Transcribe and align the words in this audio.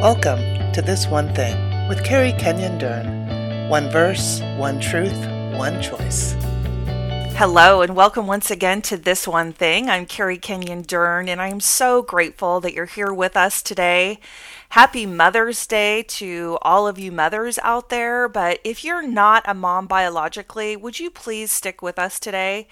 Welcome 0.00 0.72
to 0.72 0.80
This 0.80 1.06
One 1.06 1.34
Thing 1.34 1.86
with 1.86 2.02
Carrie 2.02 2.32
Kenyon 2.32 2.78
Dern. 2.78 3.68
One 3.68 3.90
verse, 3.90 4.40
one 4.56 4.80
truth, 4.80 5.12
one 5.58 5.82
choice. 5.82 6.34
Hello, 7.36 7.82
and 7.82 7.94
welcome 7.94 8.26
once 8.26 8.50
again 8.50 8.80
to 8.80 8.96
This 8.96 9.28
One 9.28 9.52
Thing. 9.52 9.90
I'm 9.90 10.06
Carrie 10.06 10.38
Kenyon 10.38 10.84
Dern, 10.84 11.28
and 11.28 11.38
I'm 11.38 11.60
so 11.60 12.00
grateful 12.00 12.60
that 12.60 12.72
you're 12.72 12.86
here 12.86 13.12
with 13.12 13.36
us 13.36 13.60
today. 13.60 14.20
Happy 14.70 15.04
Mother's 15.04 15.66
Day 15.66 16.02
to 16.04 16.56
all 16.62 16.88
of 16.88 16.98
you 16.98 17.12
mothers 17.12 17.58
out 17.62 17.90
there. 17.90 18.26
But 18.26 18.58
if 18.64 18.82
you're 18.82 19.06
not 19.06 19.42
a 19.46 19.52
mom 19.52 19.86
biologically, 19.86 20.76
would 20.76 20.98
you 20.98 21.10
please 21.10 21.52
stick 21.52 21.82
with 21.82 21.98
us 21.98 22.18
today? 22.18 22.68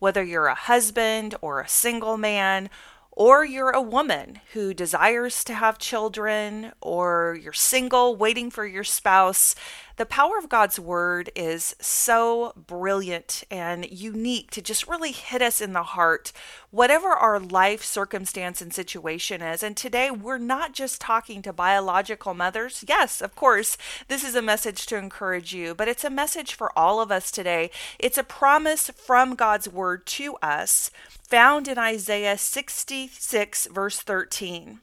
Whether 0.00 0.24
you're 0.24 0.48
a 0.48 0.56
husband 0.56 1.36
or 1.40 1.60
a 1.60 1.68
single 1.68 2.16
man, 2.16 2.70
or 3.12 3.44
you're 3.44 3.70
a 3.70 3.82
woman 3.82 4.40
who 4.54 4.72
desires 4.72 5.44
to 5.44 5.54
have 5.54 5.78
children, 5.78 6.72
or 6.80 7.38
you're 7.40 7.52
single 7.52 8.16
waiting 8.16 8.50
for 8.50 8.66
your 8.66 8.84
spouse, 8.84 9.54
the 9.96 10.06
power 10.06 10.38
of 10.38 10.48
God's 10.48 10.78
word 10.78 11.30
is 11.34 11.76
so 11.80 12.52
brilliant 12.56 13.44
and 13.50 13.90
unique 13.90 14.50
to 14.52 14.62
just 14.62 14.88
really 14.88 15.12
hit 15.12 15.42
us 15.42 15.60
in 15.60 15.72
the 15.72 15.82
heart, 15.82 16.32
whatever 16.70 17.08
our 17.08 17.38
life 17.38 17.82
circumstance 17.82 18.60
and 18.60 18.72
situation 18.72 19.42
is. 19.42 19.62
And 19.62 19.76
today, 19.76 20.10
we're 20.10 20.38
not 20.38 20.72
just 20.72 21.00
talking 21.00 21.42
to 21.42 21.52
biological 21.52 22.34
mothers. 22.34 22.84
Yes, 22.88 23.20
of 23.20 23.34
course, 23.34 23.76
this 24.08 24.24
is 24.24 24.34
a 24.34 24.42
message 24.42 24.86
to 24.86 24.96
encourage 24.96 25.52
you, 25.54 25.74
but 25.74 25.88
it's 25.88 26.04
a 26.04 26.10
message 26.10 26.54
for 26.54 26.76
all 26.78 27.00
of 27.00 27.12
us 27.12 27.30
today. 27.30 27.70
It's 27.98 28.18
a 28.18 28.24
promise 28.24 28.90
from 28.90 29.34
God's 29.34 29.68
word 29.68 30.06
to 30.06 30.36
us 30.36 30.90
found 31.32 31.66
in 31.66 31.78
Isaiah 31.78 32.36
66, 32.36 33.66
verse 33.72 34.00
13. 34.00 34.80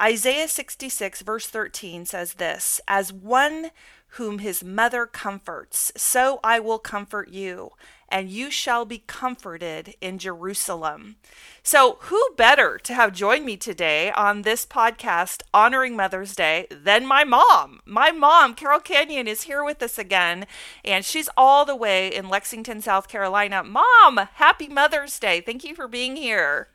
Isaiah 0.00 0.46
66, 0.46 1.22
verse 1.22 1.46
13 1.48 2.04
says 2.04 2.34
this 2.34 2.80
As 2.86 3.12
one 3.12 3.70
whom 4.12 4.38
his 4.38 4.64
mother 4.64 5.06
comforts, 5.06 5.92
so 5.96 6.40
I 6.42 6.60
will 6.60 6.78
comfort 6.78 7.28
you, 7.28 7.72
and 8.08 8.30
you 8.30 8.50
shall 8.50 8.84
be 8.84 9.02
comforted 9.06 9.94
in 10.00 10.18
Jerusalem. 10.18 11.16
So, 11.62 11.98
who 12.02 12.22
better 12.36 12.78
to 12.78 12.94
have 12.94 13.12
joined 13.12 13.44
me 13.44 13.56
today 13.56 14.10
on 14.12 14.42
this 14.42 14.64
podcast 14.64 15.42
honoring 15.52 15.94
Mother's 15.94 16.34
Day 16.34 16.66
than 16.70 17.06
my 17.06 17.24
mom? 17.24 17.80
My 17.84 18.10
mom, 18.10 18.54
Carol 18.54 18.80
Kenyon, 18.80 19.28
is 19.28 19.42
here 19.42 19.62
with 19.62 19.82
us 19.82 19.98
again, 19.98 20.46
and 20.84 21.04
she's 21.04 21.28
all 21.36 21.64
the 21.64 21.76
way 21.76 22.08
in 22.08 22.28
Lexington, 22.28 22.80
South 22.80 23.08
Carolina. 23.08 23.62
Mom, 23.62 24.28
happy 24.34 24.68
Mother's 24.68 25.18
Day. 25.18 25.40
Thank 25.40 25.64
you 25.64 25.74
for 25.74 25.86
being 25.86 26.16
here. 26.16 26.68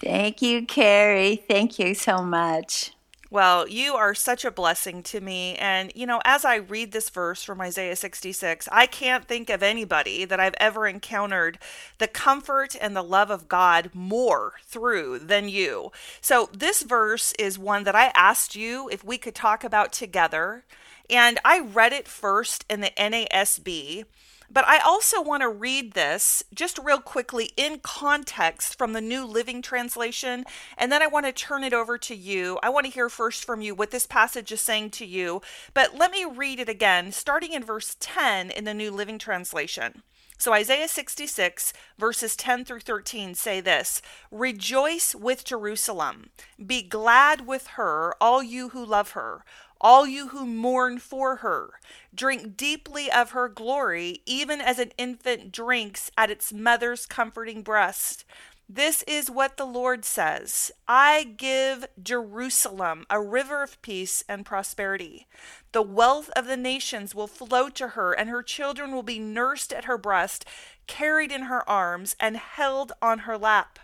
Thank 0.00 0.42
you, 0.42 0.66
Carrie. 0.66 1.44
Thank 1.48 1.78
you 1.78 1.94
so 1.94 2.22
much. 2.22 2.92
Well, 3.32 3.68
you 3.68 3.94
are 3.94 4.12
such 4.12 4.44
a 4.44 4.50
blessing 4.50 5.04
to 5.04 5.20
me. 5.20 5.54
And, 5.54 5.92
you 5.94 6.04
know, 6.04 6.20
as 6.24 6.44
I 6.44 6.56
read 6.56 6.90
this 6.90 7.10
verse 7.10 7.44
from 7.44 7.60
Isaiah 7.60 7.94
66, 7.94 8.68
I 8.72 8.86
can't 8.86 9.24
think 9.24 9.48
of 9.48 9.62
anybody 9.62 10.24
that 10.24 10.40
I've 10.40 10.56
ever 10.58 10.88
encountered 10.88 11.60
the 11.98 12.08
comfort 12.08 12.74
and 12.80 12.96
the 12.96 13.04
love 13.04 13.30
of 13.30 13.46
God 13.48 13.90
more 13.94 14.54
through 14.64 15.20
than 15.20 15.48
you. 15.48 15.92
So, 16.20 16.50
this 16.52 16.82
verse 16.82 17.32
is 17.38 17.56
one 17.56 17.84
that 17.84 17.94
I 17.94 18.10
asked 18.16 18.56
you 18.56 18.88
if 18.88 19.04
we 19.04 19.16
could 19.16 19.36
talk 19.36 19.62
about 19.62 19.92
together. 19.92 20.64
And 21.08 21.38
I 21.44 21.60
read 21.60 21.92
it 21.92 22.08
first 22.08 22.64
in 22.68 22.80
the 22.80 22.90
NASB. 22.96 24.06
But 24.52 24.66
I 24.66 24.78
also 24.80 25.22
want 25.22 25.42
to 25.42 25.48
read 25.48 25.92
this 25.92 26.42
just 26.52 26.78
real 26.78 27.00
quickly 27.00 27.52
in 27.56 27.78
context 27.78 28.76
from 28.76 28.92
the 28.92 29.00
New 29.00 29.24
Living 29.24 29.62
Translation, 29.62 30.44
and 30.76 30.90
then 30.90 31.02
I 31.02 31.06
want 31.06 31.26
to 31.26 31.32
turn 31.32 31.62
it 31.62 31.72
over 31.72 31.96
to 31.98 32.16
you. 32.16 32.58
I 32.60 32.68
want 32.68 32.86
to 32.86 32.92
hear 32.92 33.08
first 33.08 33.44
from 33.44 33.60
you 33.60 33.76
what 33.76 33.92
this 33.92 34.08
passage 34.08 34.50
is 34.50 34.60
saying 34.60 34.90
to 34.90 35.06
you, 35.06 35.40
but 35.72 35.96
let 35.96 36.10
me 36.10 36.24
read 36.24 36.58
it 36.58 36.68
again, 36.68 37.12
starting 37.12 37.52
in 37.52 37.62
verse 37.62 37.96
10 38.00 38.50
in 38.50 38.64
the 38.64 38.74
New 38.74 38.90
Living 38.90 39.18
Translation. 39.18 40.02
So, 40.36 40.54
Isaiah 40.54 40.88
66, 40.88 41.74
verses 41.98 42.34
10 42.34 42.64
through 42.64 42.80
13 42.80 43.34
say 43.34 43.60
this 43.60 44.00
Rejoice 44.30 45.14
with 45.14 45.44
Jerusalem, 45.44 46.30
be 46.64 46.82
glad 46.82 47.46
with 47.46 47.66
her, 47.76 48.14
all 48.20 48.42
you 48.42 48.70
who 48.70 48.84
love 48.84 49.10
her 49.10 49.44
all 49.80 50.06
you 50.06 50.28
who 50.28 50.46
mourn 50.46 50.98
for 50.98 51.36
her. 51.36 51.70
Drink 52.14 52.56
deeply 52.56 53.10
of 53.10 53.30
her 53.30 53.48
glory, 53.48 54.22
even 54.26 54.60
as 54.60 54.78
an 54.78 54.92
infant 54.98 55.52
drinks 55.52 56.10
at 56.16 56.30
its 56.30 56.52
mother's 56.52 57.06
comforting 57.06 57.62
breast. 57.62 58.24
This 58.72 59.02
is 59.02 59.28
what 59.28 59.56
the 59.56 59.64
Lord 59.64 60.04
says 60.04 60.70
I 60.86 61.24
give 61.24 61.86
Jerusalem 62.00 63.04
a 63.10 63.20
river 63.20 63.64
of 63.64 63.82
peace 63.82 64.22
and 64.28 64.46
prosperity. 64.46 65.26
The 65.72 65.82
wealth 65.82 66.30
of 66.36 66.46
the 66.46 66.56
nations 66.56 67.12
will 67.12 67.26
flow 67.26 67.68
to 67.70 67.88
her, 67.88 68.12
and 68.12 68.30
her 68.30 68.44
children 68.44 68.92
will 68.92 69.02
be 69.02 69.18
nursed 69.18 69.72
at 69.72 69.86
her 69.86 69.98
breast, 69.98 70.44
carried 70.86 71.32
in 71.32 71.42
her 71.42 71.68
arms, 71.68 72.14
and 72.20 72.36
held 72.36 72.92
on 73.02 73.20
her 73.20 73.36
lap. 73.36 73.80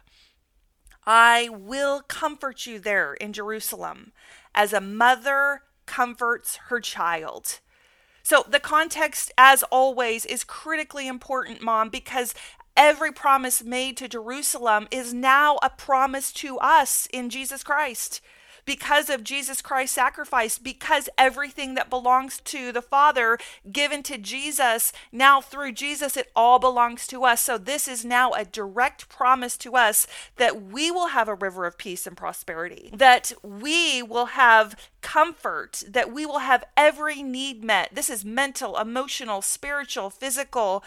I 1.05 1.49
will 1.51 2.01
comfort 2.03 2.67
you 2.67 2.79
there 2.79 3.15
in 3.15 3.33
Jerusalem 3.33 4.13
as 4.55 4.73
a 4.73 4.81
mother 4.81 5.63
comforts 5.87 6.57
her 6.69 6.81
child. 6.81 7.61
So, 8.23 8.45
the 8.49 8.61
context, 8.61 9.33
as 9.39 9.63
always, 9.65 10.27
is 10.27 10.43
critically 10.43 11.07
important, 11.07 11.63
mom, 11.63 11.91
because 11.91 12.35
every 12.77 13.13
promise 13.13 13.63
made 13.63 13.97
to 13.99 14.09
Jerusalem 14.09 14.89
is 14.91 15.15
now 15.15 15.59
a 15.63 15.71
promise 15.71 16.33
to 16.33 16.59
us 16.59 17.07
in 17.13 17.31
Jesus 17.31 17.63
Christ 17.63 18.21
because 18.67 19.09
of 19.09 19.25
Jesus 19.25 19.63
Christ's 19.63 19.95
sacrifice, 19.95 20.59
because 20.59 21.09
everything 21.17 21.75
that 21.77 21.89
belongs 21.89 22.41
to 22.41 22.73
the 22.73 22.83
Father 22.83 23.39
given 23.73 24.03
to 24.03 24.19
Jesus, 24.19 24.93
now 25.11 25.41
through 25.41 25.73
Jesus, 25.73 26.17
it 26.17 26.31
all 26.37 26.59
belongs 26.59 27.07
to 27.07 27.25
us. 27.25 27.41
So 27.41 27.57
this 27.57 27.89
is 27.89 28.05
now 28.05 28.33
a 28.33 28.45
direct 28.45 29.09
promise 29.09 29.57
to 29.59 29.77
us 29.77 30.07
that 30.37 30.63
we 30.63 30.91
will 30.91 31.09
have 31.09 31.29
a 31.29 31.35
river 31.35 31.65
of 31.65 31.79
peace 31.79 32.07
and 32.07 32.17
prosperity, 32.17 32.91
that 32.93 33.33
we 33.43 34.03
will 34.03 34.27
have 34.27 34.77
comfort, 35.07 35.85
that 35.89 36.13
we 36.13 36.27
will 36.27 36.41
have 36.41 36.65
every 36.77 37.23
need 37.23 37.63
met. 37.63 37.95
This 37.95 38.11
is 38.11 38.25
mental, 38.25 38.77
emotional, 38.77 39.41
spiritual, 39.41 40.11
physical. 40.11 40.83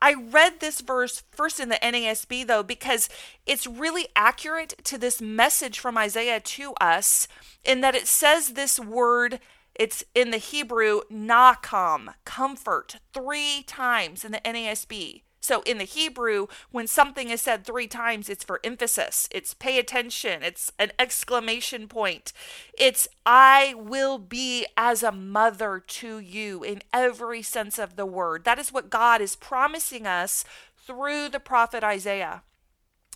I 0.00 0.14
read 0.14 0.60
this 0.60 0.80
verse 0.80 1.24
first 1.32 1.58
in 1.58 1.70
the 1.70 1.80
NASB 1.82 2.46
though, 2.46 2.62
because 2.62 3.08
it's 3.46 3.66
really 3.66 4.06
accurate 4.14 4.74
to 4.84 4.96
this 4.96 5.20
message 5.20 5.80
from 5.80 5.98
Isaiah 5.98 6.38
to 6.38 6.74
us 6.74 7.26
in 7.64 7.80
that 7.80 7.96
it 7.96 8.06
says 8.06 8.50
this 8.50 8.78
word. 8.78 9.40
It's 9.74 10.04
in 10.14 10.30
the 10.30 10.38
Hebrew, 10.38 11.00
nacham, 11.12 12.14
comfort, 12.24 12.98
three 13.12 13.64
times 13.66 14.24
in 14.24 14.30
the 14.30 14.40
NASB. 14.44 15.22
So 15.44 15.60
in 15.66 15.76
the 15.76 15.84
Hebrew, 15.84 16.46
when 16.70 16.86
something 16.86 17.28
is 17.28 17.42
said 17.42 17.66
three 17.66 17.86
times, 17.86 18.30
it's 18.30 18.44
for 18.44 18.60
emphasis, 18.64 19.28
it's 19.30 19.52
pay 19.52 19.78
attention, 19.78 20.42
it's 20.42 20.72
an 20.78 20.90
exclamation 20.98 21.86
point. 21.86 22.32
It's 22.78 23.06
I 23.26 23.74
will 23.76 24.16
be 24.16 24.64
as 24.74 25.02
a 25.02 25.12
mother 25.12 25.84
to 25.86 26.18
you 26.18 26.62
in 26.62 26.80
every 26.94 27.42
sense 27.42 27.78
of 27.78 27.96
the 27.96 28.06
word. 28.06 28.44
That 28.44 28.58
is 28.58 28.72
what 28.72 28.88
God 28.88 29.20
is 29.20 29.36
promising 29.36 30.06
us 30.06 30.46
through 30.78 31.28
the 31.28 31.40
prophet 31.40 31.84
Isaiah. 31.84 32.42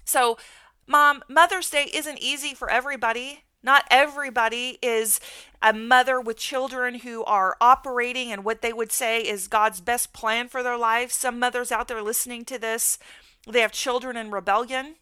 So, 0.04 0.36
Mom, 0.86 1.22
Mother's 1.30 1.70
Day 1.70 1.90
isn't 1.94 2.18
easy 2.18 2.52
for 2.52 2.68
everybody. 2.68 3.44
Not 3.62 3.84
everybody 3.90 4.78
is 4.82 5.20
a 5.60 5.72
mother 5.72 6.20
with 6.20 6.36
children 6.36 7.00
who 7.00 7.24
are 7.24 7.56
operating 7.60 8.30
and 8.30 8.44
what 8.44 8.62
they 8.62 8.72
would 8.72 8.92
say 8.92 9.20
is 9.20 9.48
God's 9.48 9.80
best 9.80 10.12
plan 10.12 10.48
for 10.48 10.62
their 10.62 10.76
life. 10.78 11.10
Some 11.10 11.38
mothers 11.38 11.72
out 11.72 11.88
there 11.88 12.02
listening 12.02 12.44
to 12.46 12.58
this, 12.58 12.98
they 13.46 13.60
have 13.60 13.72
children 13.72 14.16
in 14.16 14.30
rebellion. 14.30 14.96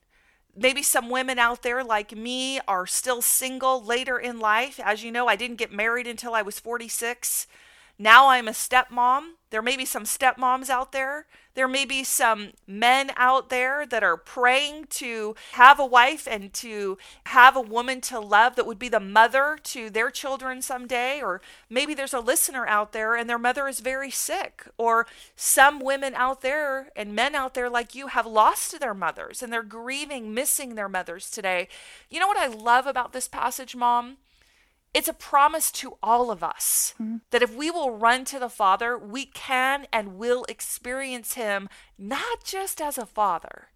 Maybe 0.56 0.82
some 0.82 1.10
women 1.10 1.38
out 1.38 1.62
there 1.62 1.84
like 1.84 2.16
me 2.16 2.60
are 2.66 2.86
still 2.86 3.20
single 3.20 3.84
later 3.84 4.18
in 4.18 4.38
life. 4.40 4.80
As 4.82 5.04
you 5.04 5.12
know, 5.12 5.28
I 5.28 5.36
didn't 5.36 5.58
get 5.58 5.70
married 5.70 6.06
until 6.06 6.34
I 6.34 6.40
was 6.40 6.58
46. 6.58 7.46
Now 7.98 8.28
I'm 8.28 8.48
a 8.48 8.52
stepmom. 8.52 9.32
There 9.50 9.60
may 9.60 9.76
be 9.76 9.84
some 9.84 10.04
stepmoms 10.04 10.70
out 10.70 10.92
there. 10.92 11.26
There 11.56 11.66
may 11.66 11.86
be 11.86 12.04
some 12.04 12.50
men 12.66 13.12
out 13.16 13.48
there 13.48 13.86
that 13.86 14.04
are 14.04 14.18
praying 14.18 14.88
to 14.90 15.34
have 15.52 15.80
a 15.80 15.86
wife 15.86 16.28
and 16.30 16.52
to 16.52 16.98
have 17.24 17.56
a 17.56 17.62
woman 17.62 18.02
to 18.02 18.20
love 18.20 18.56
that 18.56 18.66
would 18.66 18.78
be 18.78 18.90
the 18.90 19.00
mother 19.00 19.58
to 19.64 19.88
their 19.88 20.10
children 20.10 20.60
someday. 20.60 21.22
Or 21.22 21.40
maybe 21.70 21.94
there's 21.94 22.12
a 22.12 22.20
listener 22.20 22.66
out 22.66 22.92
there 22.92 23.16
and 23.16 23.28
their 23.28 23.38
mother 23.38 23.66
is 23.68 23.80
very 23.80 24.10
sick. 24.10 24.66
Or 24.76 25.06
some 25.34 25.80
women 25.80 26.14
out 26.14 26.42
there 26.42 26.90
and 26.94 27.14
men 27.14 27.34
out 27.34 27.54
there 27.54 27.70
like 27.70 27.94
you 27.94 28.08
have 28.08 28.26
lost 28.26 28.78
their 28.78 28.94
mothers 28.94 29.42
and 29.42 29.50
they're 29.50 29.62
grieving, 29.62 30.34
missing 30.34 30.74
their 30.74 30.90
mothers 30.90 31.30
today. 31.30 31.68
You 32.10 32.20
know 32.20 32.28
what 32.28 32.36
I 32.36 32.48
love 32.48 32.86
about 32.86 33.14
this 33.14 33.28
passage, 33.28 33.74
Mom? 33.74 34.18
It's 34.94 35.08
a 35.08 35.12
promise 35.12 35.70
to 35.72 35.98
all 36.02 36.30
of 36.30 36.42
us 36.42 36.94
mm-hmm. 37.00 37.18
that 37.30 37.42
if 37.42 37.54
we 37.54 37.70
will 37.70 37.90
run 37.90 38.24
to 38.26 38.38
the 38.38 38.48
Father, 38.48 38.96
we 38.96 39.26
can 39.26 39.86
and 39.92 40.16
will 40.16 40.44
experience 40.48 41.34
Him 41.34 41.68
not 41.98 42.44
just 42.44 42.80
as 42.80 42.96
a 42.96 43.06
father, 43.06 43.68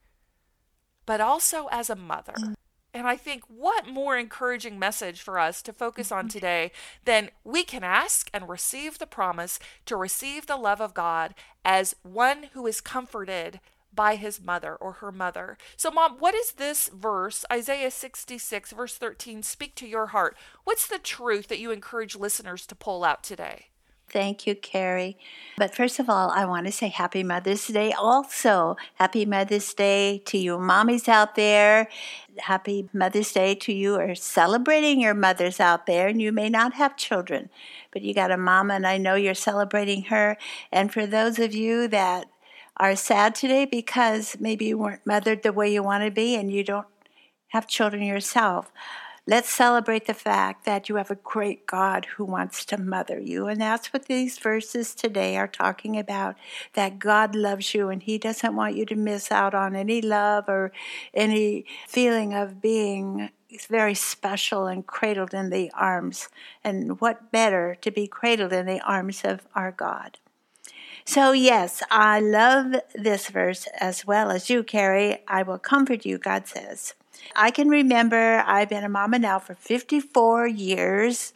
but 1.05 1.21
also 1.21 1.69
as 1.71 1.91
a 1.91 1.97
mother. 1.97 2.35
Mm-hmm. 2.39 2.55
And 2.93 3.07
I 3.07 3.17
think 3.17 3.45
what 3.47 3.87
more 3.87 4.17
encouraging 4.17 4.79
message 4.79 5.21
for 5.21 5.39
us 5.39 5.63
to 5.63 5.73
focus 5.73 6.11
on 6.11 6.29
today 6.29 6.73
than 7.05 7.31
we 7.45 7.63
can 7.63 7.85
ask 7.85 8.29
and 8.35 8.49
receive 8.49 8.99
the 8.99 9.07
promise 9.07 9.61
to 9.87 9.97
receive 9.97 10.47
the 10.47 10.57
love 10.57 10.81
of 10.81 10.95
God 10.95 11.35
as 11.65 11.95
one 12.03 12.49
who 12.53 12.67
is 12.67 12.81
comforted 12.81 13.61
by 13.95 14.17
his 14.17 14.41
mother 14.41 14.75
or 14.77 14.93
her 14.95 15.13
mother. 15.13 15.57
So, 15.77 15.91
Mom, 15.91 16.17
what 16.19 16.35
is 16.35 16.53
this 16.53 16.89
verse, 16.89 17.45
Isaiah 17.53 17.91
66, 17.91 18.73
verse 18.73 18.97
13, 18.97 19.43
speak 19.43 19.75
to 19.77 19.87
your 19.87 20.09
heart? 20.09 20.37
What's 20.65 20.87
the 20.87 20.99
truth 20.99 21.49
that 21.49 21.59
you 21.59 21.71
encourage 21.71 22.17
listeners 22.17 22.67
to 22.67 22.75
pull 22.75 23.05
out 23.05 23.23
today? 23.23 23.67
Thank 24.11 24.45
you, 24.45 24.57
Carrie. 24.57 25.17
But 25.57 25.75
first 25.75 26.01
of 26.01 26.11
all, 26.11 26.31
I 26.31 26.45
want 26.45 26.67
to 26.67 26.73
say 26.73 26.89
Happy 26.89 27.23
Mother's 27.23 27.69
Day 27.69 27.93
also. 27.93 28.77
Happy 28.97 29.25
Mother's 29.25 29.73
Day 29.73 30.21
to 30.27 30.37
you 30.37 30.57
mommies 30.57 31.09
out 31.09 31.37
there. 31.37 31.89
Happy 32.39 32.89
Mother's 32.93 33.31
Day 33.31 33.55
to 33.55 33.73
you 33.73 33.95
or 33.95 34.17
celebrating 34.17 35.01
your 35.01 35.15
mothers 35.15 35.61
out 35.61 35.87
there. 35.87 36.09
And 36.09 36.21
you 36.21 36.33
may 36.33 36.49
not 36.49 36.75
have 36.75 36.97
children, 36.97 37.51
but 37.93 38.03
you 38.03 38.13
got 38.13 38.33
a 38.33 38.37
mama, 38.37 38.75
and 38.75 38.87
I 38.87 38.99
know 38.99 39.15
you're 39.15 39.35
celebrating 39.35 40.03
her. 40.05 40.37
And 40.73 40.93
for 40.93 41.07
those 41.07 41.39
of 41.39 41.55
you 41.55 41.87
that 41.89 42.27
are 42.81 42.97
sad 42.97 43.35
today 43.35 43.67
because 43.67 44.39
maybe 44.41 44.65
you 44.65 44.79
weren't 44.79 45.07
mothered 45.07 45.43
the 45.43 45.53
way 45.53 45.71
you 45.71 45.83
want 45.83 46.03
to 46.03 46.11
be 46.11 46.35
and 46.35 46.51
you 46.51 46.65
don't 46.65 46.87
have 47.49 47.69
children 47.69 48.03
yourself. 48.03 48.73
Let's 49.27 49.51
celebrate 49.51 50.07
the 50.07 50.15
fact 50.15 50.65
that 50.65 50.89
you 50.89 50.97
have 50.97 51.11
a 51.11 51.17
great 51.17 51.67
God 51.67 52.07
who 52.17 52.25
wants 52.25 52.65
to 52.65 52.81
mother 52.81 53.21
you. 53.21 53.49
And 53.49 53.61
that's 53.61 53.93
what 53.93 54.07
these 54.07 54.39
verses 54.39 54.95
today 54.95 55.37
are 55.37 55.47
talking 55.47 55.99
about 55.99 56.37
that 56.73 56.99
God 56.99 57.37
loves 57.37 57.75
you 57.75 57.91
and 57.91 58.03
He 58.03 58.17
doesn't 58.17 58.57
want 58.57 58.77
you 58.77 58.87
to 58.87 58.97
miss 58.97 59.31
out 59.31 59.55
on 59.55 59.77
any 59.77 60.01
love 60.01 60.49
or 60.49 60.73
any 61.13 61.67
feeling 61.87 62.33
of 62.33 62.63
being 62.63 63.29
very 63.69 63.95
special 63.95 64.67
and 64.67 64.87
cradled 64.87 65.35
in 65.35 65.51
the 65.51 65.71
arms. 65.75 66.31
And 66.65 66.99
what 66.99 67.31
better 67.31 67.77
to 67.83 67.91
be 67.91 68.07
cradled 68.07 68.55
in 68.55 68.65
the 68.65 68.81
arms 68.81 69.21
of 69.23 69.47
our 69.55 69.71
God? 69.71 70.17
So, 71.11 71.33
yes, 71.33 71.83
I 71.91 72.21
love 72.21 72.73
this 72.95 73.31
verse 73.31 73.67
as 73.81 74.07
well 74.07 74.31
as 74.31 74.49
you, 74.49 74.63
Carrie. 74.63 75.19
I 75.27 75.43
will 75.43 75.59
comfort 75.59 76.07
you, 76.07 76.19
God 76.19 76.47
says. 76.47 76.95
I 77.35 77.51
can 77.51 77.69
remember 77.69 78.45
I've 78.47 78.69
been 78.69 78.85
a 78.85 78.89
mama 78.89 79.19
now 79.19 79.41
for 79.41 79.55
54 79.55 80.47
years, 80.47 81.33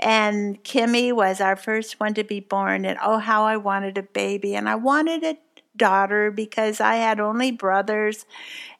and 0.00 0.64
Kimmy 0.64 1.12
was 1.12 1.40
our 1.40 1.54
first 1.54 2.00
one 2.00 2.14
to 2.14 2.24
be 2.24 2.40
born. 2.40 2.84
And 2.84 2.98
oh, 3.00 3.18
how 3.18 3.44
I 3.44 3.58
wanted 3.58 3.96
a 3.96 4.02
baby! 4.02 4.56
And 4.56 4.68
I 4.68 4.74
wanted 4.74 5.22
a 5.22 5.38
daughter 5.82 6.30
because 6.30 6.80
I 6.80 6.94
had 7.06 7.18
only 7.18 7.50
brothers, 7.50 8.24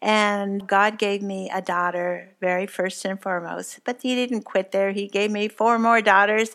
and 0.00 0.66
God 0.66 0.98
gave 0.98 1.20
me 1.20 1.50
a 1.52 1.60
daughter 1.60 2.34
very 2.40 2.66
first 2.66 3.04
and 3.04 3.20
foremost. 3.20 3.80
But 3.84 4.02
He 4.02 4.14
didn't 4.14 4.42
quit 4.42 4.70
there. 4.70 4.92
He 4.92 5.08
gave 5.08 5.30
me 5.32 5.48
four 5.48 5.78
more 5.78 6.00
daughters, 6.00 6.50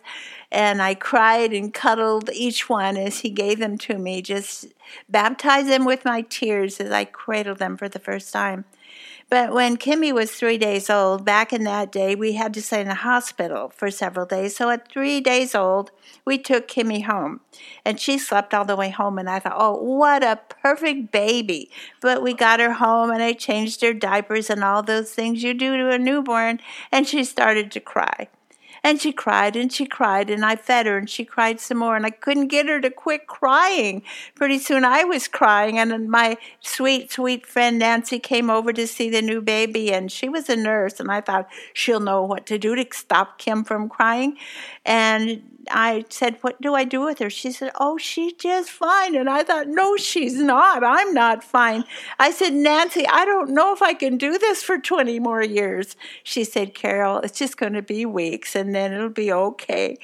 and 0.50 0.82
I 0.82 0.94
cried 0.96 1.52
and 1.52 1.74
cuddled 1.74 2.30
each 2.32 2.70
one 2.70 2.96
as 2.96 3.20
He 3.20 3.30
gave 3.30 3.60
them 3.60 3.78
to 3.80 3.98
me, 3.98 4.22
just 4.22 4.68
baptized 5.10 5.68
them 5.68 5.84
with 5.84 6.06
my 6.06 6.22
tears 6.22 6.80
as 6.80 6.92
I 6.92 7.04
cradled 7.04 7.60
them 7.60 7.76
for 7.76 7.90
the 7.90 8.00
first 8.00 8.32
time. 8.32 8.64
But 9.30 9.54
when 9.54 9.76
Kimmy 9.76 10.14
was 10.14 10.32
three 10.32 10.58
days 10.58 10.90
old, 10.90 11.26
back 11.26 11.52
in 11.52 11.66
that 11.66 11.92
day, 11.92 12.16
we 12.16 12.34
had 12.34 12.54
to 12.54 12.62
stay 12.62 12.80
in 12.80 12.88
the 12.88 12.94
hospital 12.96 13.74
for 13.76 13.92
several 13.92 14.26
days. 14.26 14.56
So 14.56 14.70
at 14.70 14.90
three 14.90 15.20
days 15.20 15.54
old, 15.54 15.92
we 16.24 16.38
took 16.38 16.70
Kimmy 16.70 17.04
home. 17.04 17.42
And 17.84 18.00
she 18.00 18.18
slept 18.18 18.54
all 18.54 18.64
the 18.64 18.78
way 18.78 18.90
home. 18.90 19.20
And 19.20 19.30
I 19.30 19.40
thought, 19.40 19.58
oh, 19.58 19.82
what 19.82 20.24
a 20.24 20.40
perfect 20.48 21.12
baby. 21.12 21.70
But 22.02 22.22
we 22.22 22.34
got 22.34 22.62
her 22.62 22.74
home 22.74 23.10
and 23.10 23.22
I 23.22 23.34
changed 23.34 23.82
her 23.82 23.94
diapers 23.94 24.50
and 24.50 24.64
all 24.64 24.82
those 24.82 25.12
things 25.12 25.44
you 25.44 25.54
do 25.54 25.76
to 25.76 25.90
a 25.90 26.00
newborn. 26.00 26.62
And 26.90 27.06
she 27.06 27.26
started 27.26 27.70
to 27.72 27.82
cry. 27.82 28.30
And 28.88 29.02
she 29.02 29.12
cried 29.12 29.58
and 29.58 29.70
she 29.70 29.86
cried, 29.86 30.30
and 30.30 30.46
I 30.46 30.56
fed 30.56 30.86
her, 30.86 30.98
and 30.98 31.10
she 31.10 31.26
cried 31.26 31.60
some 31.60 31.80
more, 31.80 31.98
and 31.98 32.06
I 32.06 32.10
couldn't 32.10 32.48
get 32.48 32.70
her 32.70 32.80
to 32.80 32.90
quit 32.90 33.28
crying. 33.28 34.02
Pretty 34.34 34.60
soon 34.60 34.86
I 34.86 35.04
was 35.04 35.28
crying, 35.28 35.78
and 35.78 36.10
my 36.10 36.38
sweet, 36.62 37.12
sweet 37.12 37.46
friend 37.46 37.80
Nancy 37.80 38.18
came 38.18 38.50
over 38.50 38.72
to 38.72 38.88
see 38.88 39.10
the 39.10 39.22
new 39.22 39.42
baby, 39.42 39.92
and 39.92 40.10
she 40.10 40.30
was 40.30 40.48
a 40.48 40.56
nurse, 40.56 41.02
and 41.02 41.12
I 41.12 41.20
thought 41.20 41.50
she'll 41.74 42.00
know 42.00 42.24
what 42.24 42.46
to 42.46 42.58
do 42.58 42.76
to 42.76 42.86
stop 42.94 43.38
Kim 43.38 43.66
from 43.66 43.90
crying. 43.90 44.38
And 44.86 45.58
I 45.72 46.06
said, 46.10 46.38
What 46.42 46.62
do 46.62 46.74
I 46.76 46.84
do 46.84 47.02
with 47.02 47.20
her? 47.20 47.30
She 47.30 47.52
said, 47.52 47.72
Oh, 47.80 47.98
she's 47.98 48.34
just 48.34 48.70
fine. 48.70 49.16
And 49.16 49.30
I 49.30 49.44
thought, 49.44 49.68
No, 49.68 49.98
she's 49.98 50.36
not. 50.36 50.84
I'm 50.84 51.14
not 51.14 51.44
fine. 51.44 51.84
I 52.20 52.32
said, 52.32 52.54
Nancy, 52.54 53.06
I 53.08 53.26
don't 53.26 53.52
know 53.52 53.74
if 53.74 53.82
I 53.82 53.94
can 53.94 54.18
do 54.18 54.38
this 54.38 54.64
for 54.64 54.78
20 54.78 55.20
more 55.20 55.44
years. 55.44 55.96
She 56.24 56.44
said, 56.44 56.74
Carol, 56.74 57.20
it's 57.20 57.38
just 57.38 57.58
going 57.58 57.74
to 57.74 57.82
be 57.82 58.06
weeks 58.06 58.56
and 58.56 58.74
then 58.78 58.94
it'll 58.94 59.10
be 59.10 59.34
okay. 59.34 59.98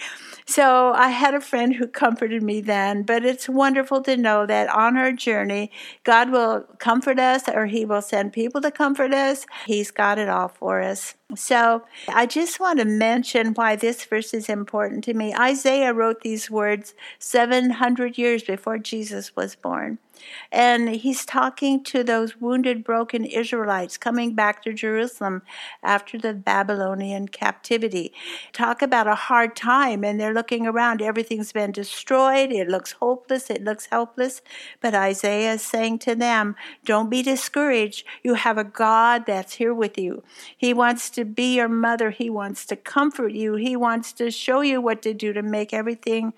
So 0.46 0.92
I 0.94 1.10
had 1.10 1.34
a 1.34 1.40
friend 1.40 1.74
who 1.74 1.88
comforted 1.88 2.44
me 2.44 2.60
then, 2.60 3.04
but 3.04 3.24
it's 3.24 3.48
wonderful 3.48 4.02
to 4.02 4.18
know 4.18 4.46
that 4.46 4.68
on 4.70 4.98
our 4.98 5.12
journey, 5.12 5.72
God 6.04 6.31
will 6.31 6.66
comfort 6.80 7.20
us 7.20 7.48
or 7.48 7.68
He 7.68 7.86
will 7.86 8.02
send 8.02 8.34
people 8.34 8.60
to 8.62 8.72
comfort 8.72 9.14
us. 9.14 9.46
He's 9.66 9.92
got 9.92 10.18
it 10.20 10.28
all 10.28 10.50
for 10.50 10.81
us. 10.81 11.16
So 11.36 11.84
I 12.10 12.25
just 12.25 12.60
want 12.60 12.80
to 12.80 12.86
mention 12.86 13.54
why 13.54 13.75
this 13.75 14.04
verse 14.04 14.34
is 14.34 14.50
important 14.50 15.04
to 15.06 15.14
me. 15.14 15.34
Isaiah 15.34 15.94
wrote 15.94 16.22
these 16.22 16.52
words 16.52 16.94
700 17.20 18.18
years 18.18 18.44
before 18.44 18.78
Jesus 18.78 19.36
was 19.36 19.56
born. 19.56 20.00
And 20.52 20.90
he's 20.90 21.25
talking 21.25 21.84
to 21.86 22.04
those 22.04 22.40
wounded, 22.40 22.84
broken 22.84 23.25
Israelites 23.25 23.98
coming 23.98 24.36
back 24.36 24.62
to 24.64 24.74
Jerusalem 24.74 25.42
after 25.81 26.18
the 26.18 26.34
Babylonian 26.34 27.28
captivity. 27.28 28.14
Talk 28.52 28.81
about 28.81 29.08
a 29.08 29.16
hard 29.16 29.56
time, 29.56 30.04
and 30.04 30.20
they're 30.20 30.34
looking 30.34 30.68
around. 30.68 31.02
Everything's 31.02 31.52
been 31.52 31.72
destroyed. 31.72 32.52
It 32.52 32.68
looks 32.68 32.94
hopeless. 32.94 33.50
It 33.50 33.64
looks 33.64 33.88
helpless. 33.88 34.42
But 34.81 34.94
Isaiah 34.94 35.54
is 35.54 35.62
saying 35.62 36.00
to 36.00 36.16
them, 36.16 36.56
Don't 36.86 37.10
be 37.10 37.22
discouraged. 37.22 38.06
You 38.24 38.36
have 38.36 38.58
a 38.58 38.64
God 38.64 39.25
that's 39.25 39.54
here 39.56 39.74
with 39.74 39.98
you. 39.98 40.24
He 40.56 40.74
wants 40.74 41.10
to 41.12 41.25
be 41.25 41.56
your 41.56 41.70
mother. 41.70 42.12
He 42.12 42.30
wants 42.30 42.66
to 42.68 42.75
comfort 42.75 43.34
you. 43.34 43.56
He 43.56 43.75
wants 43.75 44.14
to 44.14 44.31
show 44.31 44.62
you 44.62 44.81
what 44.81 45.02
to 45.04 45.14
do 45.14 45.34
to 45.34 45.42
make 45.42 45.74
everything 45.74 46.34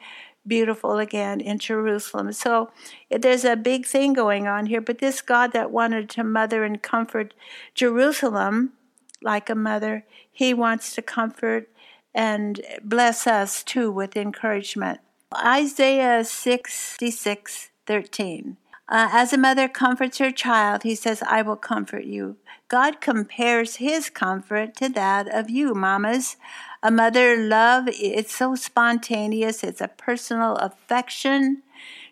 beautiful 0.47 0.97
again 0.97 1.41
in 1.41 1.59
Jerusalem. 1.59 2.31
So 2.33 2.71
there's 3.09 3.45
a 3.45 3.55
big 3.55 3.85
thing 3.85 4.13
going 4.13 4.47
on 4.47 4.67
here, 4.67 4.81
but 4.81 4.99
this 4.99 5.21
God 5.21 5.53
that 5.53 5.71
wanted 5.71 6.09
to 6.11 6.23
mother 6.23 6.63
and 6.63 6.81
comfort 6.81 7.33
Jerusalem 7.73 8.73
like 9.21 9.49
a 9.49 9.55
mother, 9.55 10.05
he 10.31 10.53
wants 10.53 10.93
to 10.95 11.01
comfort 11.01 11.69
and 12.13 12.61
bless 12.83 13.27
us 13.27 13.63
too 13.63 13.91
with 13.91 14.15
encouragement. 14.15 14.99
Isaiah 15.35 16.23
66 16.23 17.69
13. 17.85 18.57
Uh, 18.87 19.09
as 19.11 19.33
a 19.33 19.37
mother 19.37 19.67
comforts 19.67 20.19
her 20.19 20.31
child, 20.31 20.83
he 20.83 20.93
says, 20.93 21.23
I 21.23 21.41
will 21.41 21.55
comfort 21.55 22.05
you. 22.05 22.37
God 22.67 23.01
compares 23.01 23.77
his 23.77 24.09
comfort 24.09 24.75
to 24.77 24.89
that 24.89 25.27
of 25.33 25.49
you, 25.49 25.73
mamas. 25.73 26.37
A 26.83 26.91
mother 26.91 27.35
love, 27.35 27.85
it's 27.87 28.35
so 28.35 28.53
spontaneous, 28.53 29.63
it's 29.63 29.81
a 29.81 29.87
personal 29.87 30.55
affection. 30.57 31.63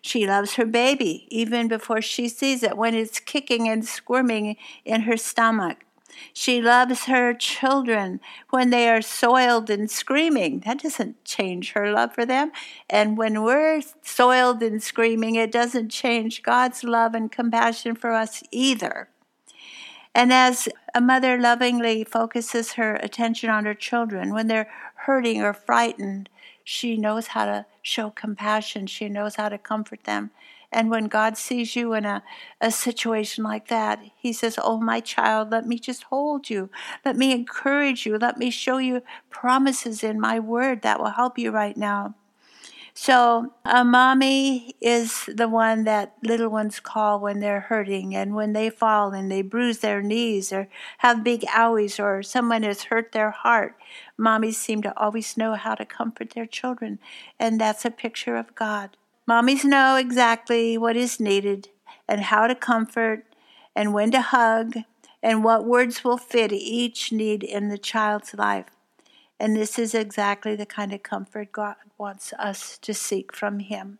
She 0.02 0.26
loves 0.26 0.54
her 0.54 0.66
baby 0.66 1.26
even 1.30 1.68
before 1.68 2.02
she 2.02 2.28
sees 2.28 2.62
it 2.62 2.76
when 2.76 2.94
it's 2.94 3.20
kicking 3.20 3.68
and 3.68 3.84
squirming 3.84 4.56
in 4.84 5.02
her 5.02 5.16
stomach. 5.16 5.84
She 6.32 6.60
loves 6.60 7.04
her 7.04 7.34
children 7.34 8.20
when 8.50 8.70
they 8.70 8.88
are 8.88 9.02
soiled 9.02 9.70
and 9.70 9.90
screaming. 9.90 10.60
That 10.60 10.82
doesn't 10.82 11.24
change 11.24 11.72
her 11.72 11.92
love 11.92 12.14
for 12.14 12.26
them. 12.26 12.52
And 12.88 13.16
when 13.16 13.42
we're 13.42 13.82
soiled 14.02 14.62
and 14.62 14.82
screaming, 14.82 15.34
it 15.34 15.52
doesn't 15.52 15.90
change 15.90 16.42
God's 16.42 16.84
love 16.84 17.14
and 17.14 17.30
compassion 17.30 17.94
for 17.94 18.12
us 18.12 18.42
either. 18.50 19.08
And 20.14 20.32
as 20.32 20.68
a 20.94 21.00
mother 21.00 21.38
lovingly 21.38 22.04
focuses 22.04 22.74
her 22.74 22.94
attention 22.96 23.50
on 23.50 23.64
her 23.64 23.74
children 23.74 24.32
when 24.32 24.46
they're 24.46 24.70
hurting 24.94 25.42
or 25.42 25.52
frightened, 25.52 26.28
she 26.62 26.96
knows 26.96 27.28
how 27.28 27.44
to 27.46 27.66
show 27.82 28.10
compassion. 28.10 28.86
She 28.86 29.08
knows 29.08 29.34
how 29.34 29.48
to 29.48 29.58
comfort 29.58 30.04
them. 30.04 30.30
And 30.74 30.90
when 30.90 31.06
God 31.06 31.38
sees 31.38 31.76
you 31.76 31.94
in 31.94 32.04
a, 32.04 32.24
a 32.60 32.72
situation 32.72 33.44
like 33.44 33.68
that, 33.68 34.00
He 34.16 34.32
says, 34.32 34.58
Oh, 34.60 34.80
my 34.80 34.98
child, 34.98 35.52
let 35.52 35.66
me 35.66 35.78
just 35.78 36.02
hold 36.02 36.50
you. 36.50 36.68
Let 37.04 37.16
me 37.16 37.30
encourage 37.30 38.04
you. 38.04 38.18
Let 38.18 38.38
me 38.38 38.50
show 38.50 38.78
you 38.78 39.02
promises 39.30 40.02
in 40.02 40.20
my 40.20 40.40
word 40.40 40.82
that 40.82 40.98
will 40.98 41.10
help 41.10 41.38
you 41.38 41.52
right 41.52 41.76
now. 41.76 42.16
So, 42.96 43.52
a 43.64 43.84
mommy 43.84 44.76
is 44.80 45.28
the 45.32 45.48
one 45.48 45.84
that 45.84 46.14
little 46.22 46.48
ones 46.48 46.78
call 46.80 47.20
when 47.20 47.40
they're 47.40 47.60
hurting 47.60 48.14
and 48.14 48.34
when 48.34 48.52
they 48.52 48.70
fall 48.70 49.12
and 49.12 49.30
they 49.30 49.42
bruise 49.42 49.78
their 49.78 50.00
knees 50.00 50.52
or 50.52 50.68
have 50.98 51.24
big 51.24 51.42
owies 51.42 52.02
or 52.02 52.22
someone 52.22 52.62
has 52.62 52.84
hurt 52.84 53.12
their 53.12 53.30
heart. 53.30 53.76
Mommies 54.18 54.54
seem 54.54 54.82
to 54.82 54.96
always 54.96 55.36
know 55.36 55.54
how 55.54 55.74
to 55.74 55.84
comfort 55.84 56.30
their 56.30 56.46
children, 56.46 57.00
and 57.38 57.60
that's 57.60 57.84
a 57.84 57.90
picture 57.90 58.36
of 58.36 58.54
God. 58.54 58.96
Mommies 59.28 59.64
know 59.64 59.96
exactly 59.96 60.76
what 60.76 60.96
is 60.96 61.18
needed 61.18 61.68
and 62.06 62.20
how 62.22 62.46
to 62.46 62.54
comfort 62.54 63.24
and 63.74 63.94
when 63.94 64.10
to 64.10 64.20
hug 64.20 64.76
and 65.22 65.42
what 65.42 65.64
words 65.64 66.04
will 66.04 66.18
fit 66.18 66.52
each 66.52 67.10
need 67.10 67.42
in 67.42 67.68
the 67.68 67.78
child's 67.78 68.34
life. 68.34 68.66
And 69.40 69.56
this 69.56 69.78
is 69.78 69.94
exactly 69.94 70.54
the 70.54 70.66
kind 70.66 70.92
of 70.92 71.02
comfort 71.02 71.52
God 71.52 71.76
wants 71.96 72.34
us 72.34 72.76
to 72.78 72.92
seek 72.92 73.34
from 73.34 73.60
Him. 73.60 73.98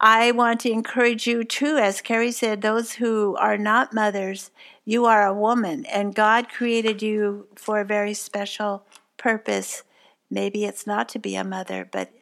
I 0.00 0.30
want 0.30 0.60
to 0.60 0.70
encourage 0.70 1.26
you 1.26 1.42
too, 1.42 1.76
as 1.76 2.00
Carrie 2.00 2.30
said, 2.30 2.62
those 2.62 2.92
who 2.92 3.36
are 3.40 3.58
not 3.58 3.92
mothers, 3.92 4.52
you 4.84 5.04
are 5.06 5.26
a 5.26 5.34
woman, 5.34 5.84
and 5.86 6.14
God 6.14 6.48
created 6.48 7.02
you 7.02 7.48
for 7.56 7.80
a 7.80 7.84
very 7.84 8.14
special 8.14 8.84
purpose. 9.16 9.82
Maybe 10.30 10.64
it's 10.64 10.86
not 10.86 11.08
to 11.10 11.18
be 11.18 11.34
a 11.34 11.42
mother, 11.42 11.88
but 11.90 12.12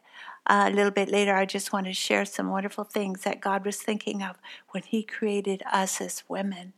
a 0.47 0.69
little 0.69 0.91
bit 0.91 1.09
later, 1.09 1.35
I 1.35 1.45
just 1.45 1.73
want 1.73 1.87
to 1.87 1.93
share 1.93 2.25
some 2.25 2.49
wonderful 2.49 2.83
things 2.83 3.23
that 3.23 3.41
God 3.41 3.65
was 3.65 3.77
thinking 3.77 4.23
of 4.23 4.37
when 4.69 4.83
He 4.83 5.03
created 5.03 5.61
us 5.71 6.01
as 6.01 6.23
women. 6.27 6.73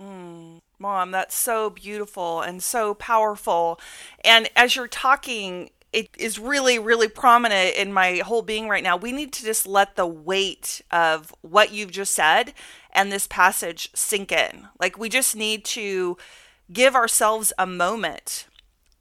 Mm, 0.00 0.60
Mom, 0.78 1.10
that's 1.10 1.36
so 1.36 1.70
beautiful 1.70 2.40
and 2.40 2.62
so 2.62 2.94
powerful. 2.94 3.80
And 4.24 4.48
as 4.56 4.76
you're 4.76 4.88
talking, 4.88 5.70
it 5.92 6.10
is 6.18 6.38
really, 6.38 6.78
really 6.78 7.08
prominent 7.08 7.76
in 7.76 7.92
my 7.92 8.16
whole 8.18 8.42
being 8.42 8.68
right 8.68 8.82
now. 8.82 8.96
We 8.96 9.12
need 9.12 9.32
to 9.34 9.44
just 9.44 9.66
let 9.66 9.94
the 9.94 10.06
weight 10.06 10.82
of 10.90 11.32
what 11.42 11.72
you've 11.72 11.92
just 11.92 12.14
said 12.14 12.52
and 12.90 13.12
this 13.12 13.28
passage 13.28 13.90
sink 13.94 14.32
in. 14.32 14.68
Like, 14.80 14.98
we 14.98 15.08
just 15.08 15.36
need 15.36 15.64
to 15.66 16.16
give 16.72 16.96
ourselves 16.96 17.52
a 17.58 17.66
moment 17.66 18.46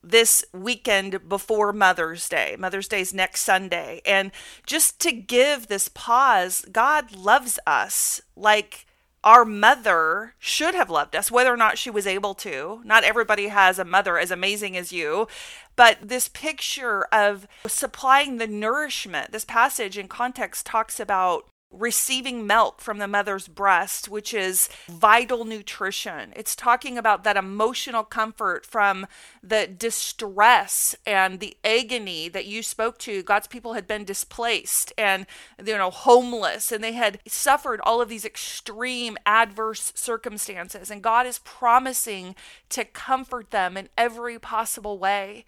this 0.03 0.43
weekend 0.53 1.29
before 1.29 1.71
Mother's 1.71 2.27
Day. 2.27 2.55
Mother's 2.59 2.87
Day 2.87 3.01
is 3.01 3.13
next 3.13 3.41
Sunday. 3.41 4.01
And 4.05 4.31
just 4.65 4.99
to 5.01 5.11
give 5.11 5.67
this 5.67 5.87
pause, 5.87 6.65
God 6.71 7.15
loves 7.15 7.57
us 7.65 8.21
like 8.35 8.85
our 9.23 9.45
mother 9.45 10.35
should 10.37 10.75
have 10.75 10.89
loved 10.89 11.15
us, 11.15 11.31
whether 11.31 11.53
or 11.53 11.57
not 11.57 11.77
she 11.77 11.89
was 11.89 12.05
able 12.05 12.33
to. 12.35 12.81
Not 12.83 13.05
everybody 13.05 13.47
has 13.47 13.79
a 13.79 13.85
mother 13.85 14.17
as 14.17 14.31
amazing 14.31 14.75
as 14.75 14.91
you, 14.91 15.27
but 15.75 15.97
this 16.01 16.27
picture 16.27 17.05
of 17.05 17.47
supplying 17.65 18.37
the 18.37 18.47
nourishment, 18.47 19.31
this 19.31 19.45
passage 19.45 19.97
in 19.97 20.09
context 20.09 20.65
talks 20.65 20.99
about 20.99 21.47
receiving 21.73 22.45
milk 22.45 22.79
from 22.79 22.99
the 22.99 23.07
mother's 23.07 23.47
breast, 23.47 24.07
which 24.07 24.33
is 24.33 24.69
vital 24.87 25.43
nutrition. 25.43 26.31
It's 26.35 26.55
talking 26.55 26.97
about 26.97 27.23
that 27.23 27.35
emotional 27.35 28.03
comfort 28.03 28.65
from 28.65 29.07
the 29.41 29.67
distress 29.67 30.95
and 31.05 31.39
the 31.39 31.57
agony 31.63 32.29
that 32.29 32.45
you 32.45 32.61
spoke 32.61 32.99
to. 32.99 33.23
God's 33.23 33.47
people 33.47 33.73
had 33.73 33.87
been 33.87 34.05
displaced 34.05 34.93
and, 34.97 35.25
you 35.63 35.77
know, 35.77 35.89
homeless, 35.89 36.71
and 36.71 36.83
they 36.83 36.93
had 36.93 37.19
suffered 37.27 37.81
all 37.81 38.01
of 38.01 38.09
these 38.09 38.23
extreme 38.23 39.17
adverse 39.25 39.91
circumstances. 39.95 40.91
And 40.91 41.01
God 41.01 41.25
is 41.25 41.39
promising 41.39 42.35
to 42.69 42.85
comfort 42.85 43.51
them 43.51 43.75
in 43.75 43.89
every 43.97 44.37
possible 44.37 44.99
way. 44.99 45.45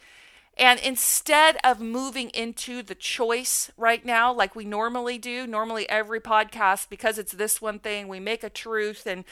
And 0.58 0.80
instead 0.80 1.58
of 1.64 1.82
moving 1.82 2.30
into 2.30 2.82
the 2.82 2.96
choice 2.96 3.72
right 3.76 4.06
now, 4.06 4.34
like 4.34 4.56
we 4.56 4.64
normally 4.64 5.18
do, 5.18 5.46
normally 5.46 5.88
every 5.90 6.22
podcast, 6.22 6.90
because 6.90 7.18
it's 7.18 7.34
this 7.34 7.62
one 7.62 7.80
thing, 7.80 8.08
we 8.08 8.22
make 8.22 8.44
a 8.44 8.50
truth 8.50 9.06
and 9.06 9.26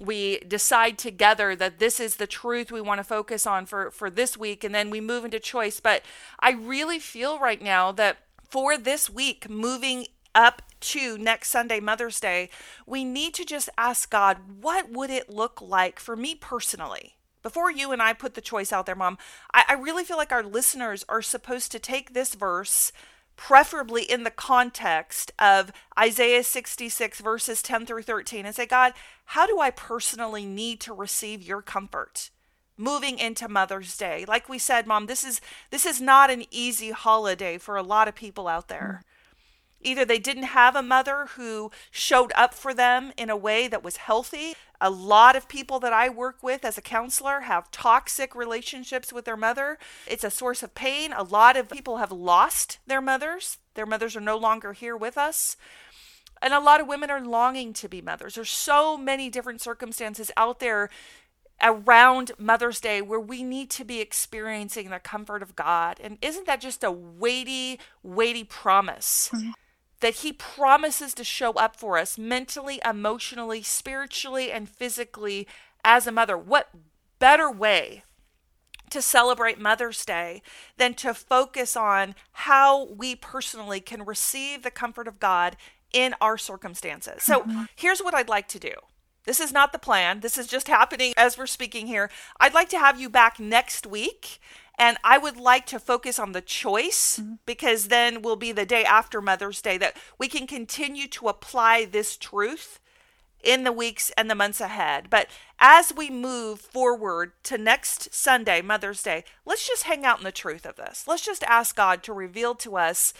we 0.00 0.38
decide 0.40 0.96
together 0.96 1.56
that 1.56 1.80
this 1.80 1.98
is 1.98 2.16
the 2.16 2.26
truth 2.28 2.70
we 2.70 2.80
want 2.80 2.98
to 2.98 3.04
focus 3.04 3.46
on 3.46 3.66
for, 3.66 3.90
for 3.90 4.08
this 4.08 4.36
week, 4.36 4.62
and 4.62 4.72
then 4.72 4.90
we 4.90 5.00
move 5.00 5.24
into 5.24 5.40
choice. 5.40 5.80
But 5.80 6.02
I 6.38 6.52
really 6.52 7.00
feel 7.00 7.40
right 7.40 7.60
now 7.60 7.90
that 7.92 8.18
for 8.48 8.78
this 8.78 9.10
week, 9.10 9.50
moving 9.50 10.06
up 10.34 10.62
to 10.80 11.18
next 11.18 11.50
Sunday, 11.50 11.80
Mother's 11.80 12.20
Day, 12.20 12.50
we 12.86 13.02
need 13.02 13.34
to 13.34 13.44
just 13.44 13.68
ask 13.76 14.08
God, 14.08 14.38
what 14.60 14.90
would 14.90 15.10
it 15.10 15.28
look 15.28 15.60
like 15.60 15.98
for 15.98 16.14
me 16.14 16.36
personally? 16.36 17.17
Before 17.48 17.70
you 17.70 17.92
and 17.92 18.02
I 18.02 18.12
put 18.12 18.34
the 18.34 18.42
choice 18.42 18.74
out 18.74 18.84
there, 18.84 18.94
Mom, 18.94 19.16
I, 19.54 19.64
I 19.70 19.72
really 19.72 20.04
feel 20.04 20.18
like 20.18 20.32
our 20.32 20.42
listeners 20.42 21.02
are 21.08 21.22
supposed 21.22 21.72
to 21.72 21.78
take 21.78 22.12
this 22.12 22.34
verse 22.34 22.92
preferably 23.36 24.02
in 24.02 24.22
the 24.22 24.30
context 24.30 25.32
of 25.38 25.72
Isaiah 25.98 26.44
66, 26.44 27.20
verses 27.22 27.62
10 27.62 27.86
through 27.86 28.02
13, 28.02 28.44
and 28.44 28.54
say, 28.54 28.66
God, 28.66 28.92
how 29.24 29.46
do 29.46 29.60
I 29.60 29.70
personally 29.70 30.44
need 30.44 30.78
to 30.80 30.92
receive 30.92 31.42
your 31.42 31.62
comfort? 31.62 32.28
moving 32.80 33.18
into 33.18 33.48
mother's 33.48 33.96
day 33.96 34.24
like 34.28 34.48
we 34.48 34.56
said 34.56 34.86
mom 34.86 35.06
this 35.06 35.24
is 35.24 35.40
this 35.72 35.84
is 35.84 36.00
not 36.00 36.30
an 36.30 36.44
easy 36.48 36.92
holiday 36.92 37.58
for 37.58 37.76
a 37.76 37.82
lot 37.82 38.06
of 38.06 38.14
people 38.14 38.46
out 38.46 38.68
there 38.68 39.00
mm-hmm. 39.02 39.08
Either 39.80 40.04
they 40.04 40.18
didn't 40.18 40.44
have 40.44 40.74
a 40.74 40.82
mother 40.82 41.26
who 41.36 41.70
showed 41.90 42.32
up 42.34 42.52
for 42.52 42.74
them 42.74 43.12
in 43.16 43.30
a 43.30 43.36
way 43.36 43.68
that 43.68 43.84
was 43.84 43.98
healthy. 43.98 44.54
A 44.80 44.90
lot 44.90 45.34
of 45.34 45.48
people 45.48 45.80
that 45.80 45.92
I 45.92 46.08
work 46.08 46.42
with 46.42 46.64
as 46.64 46.78
a 46.78 46.82
counselor 46.82 47.40
have 47.40 47.70
toxic 47.70 48.34
relationships 48.34 49.12
with 49.12 49.24
their 49.24 49.36
mother. 49.36 49.78
It's 50.06 50.24
a 50.24 50.30
source 50.30 50.62
of 50.62 50.74
pain. 50.74 51.12
A 51.12 51.24
lot 51.24 51.56
of 51.56 51.68
people 51.68 51.96
have 51.96 52.12
lost 52.12 52.78
their 52.86 53.00
mothers. 53.00 53.58
Their 53.74 53.86
mothers 53.86 54.16
are 54.16 54.20
no 54.20 54.36
longer 54.36 54.72
here 54.72 54.96
with 54.96 55.18
us. 55.18 55.56
And 56.40 56.54
a 56.54 56.60
lot 56.60 56.80
of 56.80 56.86
women 56.86 57.10
are 57.10 57.20
longing 57.20 57.72
to 57.74 57.88
be 57.88 58.00
mothers. 58.00 58.36
There's 58.36 58.50
so 58.50 58.96
many 58.96 59.28
different 59.28 59.60
circumstances 59.60 60.30
out 60.36 60.60
there 60.60 60.90
around 61.60 62.30
Mother's 62.38 62.80
Day 62.80 63.02
where 63.02 63.18
we 63.18 63.42
need 63.42 63.70
to 63.70 63.84
be 63.84 64.00
experiencing 64.00 64.90
the 64.90 65.00
comfort 65.00 65.42
of 65.42 65.56
God. 65.56 65.98
And 66.00 66.18
isn't 66.22 66.46
that 66.46 66.60
just 66.60 66.84
a 66.84 66.92
weighty, 66.92 67.80
weighty 68.04 68.44
promise? 68.44 69.30
Mm-hmm 69.34 69.50
that 70.00 70.16
He 70.16 70.32
promises 70.32 71.14
to 71.14 71.24
show 71.24 71.52
up 71.52 71.76
for 71.76 71.98
us 71.98 72.18
mentally, 72.18 72.80
emotionally, 72.88 73.62
spiritually, 73.62 74.52
and 74.52 74.68
physically 74.68 75.46
as 75.84 76.06
a 76.06 76.12
mother. 76.12 76.36
What 76.36 76.68
better 77.18 77.50
way 77.50 78.02
to 78.90 79.02
celebrate 79.02 79.60
Mother's 79.60 80.04
Day 80.04 80.42
than 80.76 80.94
to 80.94 81.12
focus 81.12 81.76
on 81.76 82.14
how 82.32 82.86
we 82.86 83.14
personally 83.14 83.80
can 83.80 84.04
receive 84.04 84.62
the 84.62 84.70
comfort 84.70 85.08
of 85.08 85.20
God 85.20 85.56
in 85.92 86.14
our 86.20 86.38
circumstances? 86.38 87.22
So 87.22 87.40
mm-hmm. 87.40 87.64
here's 87.74 88.00
what 88.00 88.14
I'd 88.14 88.28
like 88.28 88.48
to 88.48 88.58
do. 88.58 88.72
This 89.24 89.40
is 89.40 89.52
not 89.52 89.72
the 89.72 89.78
plan. 89.78 90.20
This 90.20 90.38
is 90.38 90.46
just 90.46 90.68
happening 90.68 91.12
as 91.16 91.36
we're 91.36 91.46
speaking 91.46 91.86
here. 91.86 92.10
I'd 92.40 92.54
like 92.54 92.70
to 92.70 92.78
have 92.78 92.98
you 92.98 93.10
back 93.10 93.38
next 93.38 93.86
week 93.86 94.40
and 94.78 94.96
I 95.02 95.18
would 95.18 95.36
like 95.36 95.66
to 95.66 95.78
focus 95.78 96.18
on 96.18 96.32
the 96.32 96.40
choice 96.40 97.18
mm-hmm. 97.20 97.34
because 97.46 97.88
then 97.88 98.22
will 98.22 98.36
be 98.36 98.52
the 98.52 98.66
day 98.66 98.84
after 98.84 99.20
Mother's 99.20 99.60
Day 99.60 99.76
that 99.78 99.96
we 100.18 100.28
can 100.28 100.46
continue 100.46 101.08
to 101.08 101.28
apply 101.28 101.84
this 101.84 102.16
truth 102.16 102.78
in 103.42 103.64
the 103.64 103.72
weeks 103.72 104.10
and 104.16 104.30
the 104.30 104.34
months 104.34 104.60
ahead. 104.60 105.08
But 105.10 105.28
as 105.58 105.92
we 105.94 106.10
move 106.10 106.60
forward 106.60 107.32
to 107.44 107.58
next 107.58 108.12
Sunday, 108.14 108.62
Mother's 108.62 109.02
Day, 109.02 109.24
let's 109.44 109.66
just 109.66 109.84
hang 109.84 110.04
out 110.04 110.18
in 110.18 110.24
the 110.24 110.32
truth 110.32 110.66
of 110.66 110.76
this. 110.76 111.04
Let's 111.06 111.24
just 111.24 111.44
ask 111.44 111.76
God 111.76 112.02
to 112.04 112.12
reveal 112.12 112.54
to 112.56 112.76
us 112.76 113.12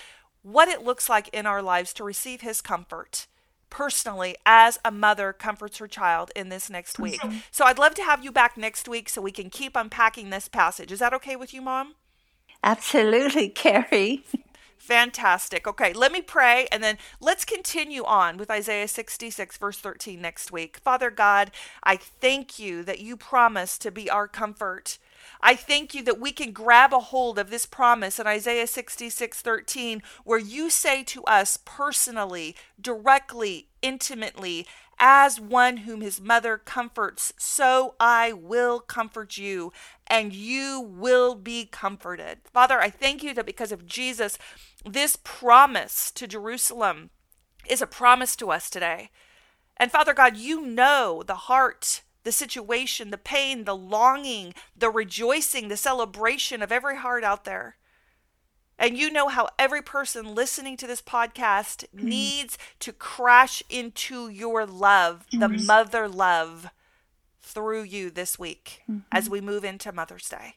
what 0.42 0.68
it 0.68 0.82
looks 0.82 1.08
like 1.08 1.28
in 1.28 1.46
our 1.46 1.62
lives 1.62 1.92
to 1.94 2.04
receive 2.04 2.40
His 2.40 2.60
comfort 2.60 3.26
personally 3.70 4.36
as 4.46 4.78
a 4.84 4.90
mother 4.90 5.32
comforts 5.32 5.78
her 5.78 5.88
child 5.88 6.30
in 6.34 6.48
this 6.48 6.70
next 6.70 6.98
week. 6.98 7.20
So 7.50 7.64
I'd 7.64 7.78
love 7.78 7.94
to 7.96 8.02
have 8.02 8.24
you 8.24 8.32
back 8.32 8.56
next 8.56 8.88
week 8.88 9.08
so 9.08 9.20
we 9.20 9.32
can 9.32 9.50
keep 9.50 9.76
unpacking 9.76 10.30
this 10.30 10.48
passage. 10.48 10.92
Is 10.92 10.98
that 11.00 11.14
okay 11.14 11.36
with 11.36 11.52
you, 11.52 11.62
Mom? 11.62 11.94
Absolutely, 12.62 13.48
Carrie. 13.54 14.24
Fantastic. 14.78 15.66
Okay, 15.66 15.92
let 15.92 16.12
me 16.12 16.22
pray 16.22 16.66
and 16.72 16.82
then 16.82 16.98
let's 17.20 17.44
continue 17.44 18.04
on 18.04 18.38
with 18.38 18.50
Isaiah 18.50 18.88
66, 18.88 19.58
verse 19.58 19.78
13 19.78 20.20
next 20.20 20.50
week. 20.50 20.78
Father 20.78 21.10
God, 21.10 21.50
I 21.82 21.96
thank 21.96 22.58
you 22.58 22.82
that 22.84 23.00
you 23.00 23.16
promise 23.16 23.76
to 23.78 23.90
be 23.90 24.08
our 24.08 24.26
comfort. 24.26 24.98
I 25.40 25.54
thank 25.54 25.94
you 25.94 26.02
that 26.04 26.20
we 26.20 26.32
can 26.32 26.52
grab 26.52 26.92
a 26.92 26.98
hold 26.98 27.38
of 27.38 27.50
this 27.50 27.66
promise 27.66 28.18
in 28.18 28.26
Isaiah 28.26 28.66
66 28.66 29.40
13, 29.40 30.02
where 30.24 30.38
you 30.38 30.70
say 30.70 31.02
to 31.04 31.22
us 31.24 31.58
personally, 31.64 32.56
directly, 32.80 33.68
intimately, 33.82 34.66
as 34.98 35.40
one 35.40 35.78
whom 35.78 36.00
his 36.00 36.20
mother 36.20 36.58
comforts, 36.58 37.32
so 37.38 37.94
I 38.00 38.32
will 38.32 38.80
comfort 38.80 39.36
you, 39.36 39.72
and 40.06 40.32
you 40.32 40.80
will 40.80 41.34
be 41.34 41.66
comforted. 41.66 42.38
Father, 42.52 42.80
I 42.80 42.90
thank 42.90 43.22
you 43.22 43.32
that 43.34 43.46
because 43.46 43.70
of 43.70 43.86
Jesus, 43.86 44.38
this 44.84 45.16
promise 45.22 46.10
to 46.12 46.26
Jerusalem 46.26 47.10
is 47.68 47.80
a 47.80 47.86
promise 47.86 48.34
to 48.36 48.50
us 48.50 48.68
today. 48.68 49.10
And 49.76 49.92
Father 49.92 50.14
God, 50.14 50.36
you 50.36 50.60
know 50.66 51.22
the 51.24 51.34
heart 51.34 52.02
the 52.28 52.32
situation, 52.32 53.10
the 53.10 53.16
pain, 53.16 53.64
the 53.64 53.74
longing, 53.74 54.52
the 54.76 54.90
rejoicing, 54.90 55.68
the 55.68 55.78
celebration 55.78 56.60
of 56.60 56.70
every 56.70 56.98
heart 56.98 57.24
out 57.24 57.46
there. 57.46 57.76
And 58.78 58.98
you 58.98 59.10
know 59.10 59.28
how 59.28 59.48
every 59.58 59.80
person 59.80 60.34
listening 60.34 60.76
to 60.76 60.86
this 60.86 61.00
podcast 61.00 61.86
mm-hmm. 61.86 62.06
needs 62.06 62.58
to 62.80 62.92
crash 62.92 63.62
into 63.70 64.28
your 64.28 64.66
love, 64.66 65.24
mm-hmm. 65.32 65.40
the 65.40 65.48
mother 65.64 66.06
love, 66.06 66.68
through 67.40 67.84
you 67.84 68.10
this 68.10 68.38
week 68.38 68.82
mm-hmm. 68.82 68.98
as 69.10 69.30
we 69.30 69.40
move 69.40 69.64
into 69.64 69.90
Mother's 69.90 70.28
Day. 70.28 70.56